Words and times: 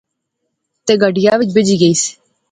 تہ 0.85 0.93
گڈیا 1.01 1.31
وچ 1.39 1.49
بہجی 1.55 1.75
گئیس 1.81 2.01